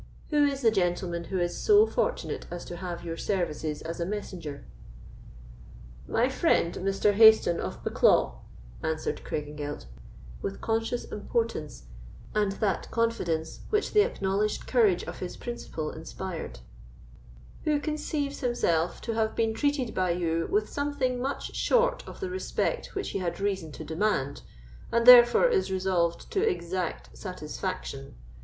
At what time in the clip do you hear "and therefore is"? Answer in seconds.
24.91-25.71